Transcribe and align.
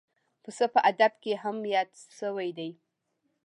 پسه 0.43 0.65
په 0.73 0.79
ادب 0.91 1.13
کې 1.23 1.33
هم 1.43 1.57
یاد 1.73 1.89
شوی 2.19 2.49
دی. 2.57 2.69